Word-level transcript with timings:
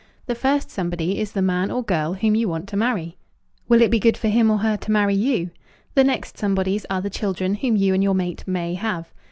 The 0.25 0.33
first 0.33 0.71
somebody 0.71 1.19
is 1.19 1.33
the 1.33 1.43
man 1.43 1.69
or 1.69 1.83
girl 1.83 2.13
whom 2.13 2.33
you 2.35 2.49
want 2.49 2.67
to 2.69 2.75
marry. 2.75 3.17
Will 3.69 3.83
it 3.83 3.91
be 3.91 3.99
good 3.99 4.17
for 4.17 4.29
him 4.29 4.49
or 4.49 4.57
her 4.57 4.75
to 4.77 4.91
marry 4.91 5.13
you? 5.13 5.51
The 5.93 6.03
next 6.03 6.39
somebodies 6.39 6.87
are 6.89 7.01
the 7.01 7.11
children 7.11 7.53
whom 7.53 7.75
you 7.75 7.93
and 7.93 8.01
your 8.01 8.15
mate 8.15 8.47
may 8.47 8.73
have. 8.73 9.11